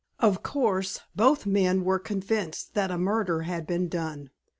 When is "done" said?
3.87-4.31